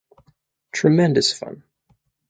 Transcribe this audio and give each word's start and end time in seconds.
Tremendous 0.73 1.31
fun. 1.31 1.61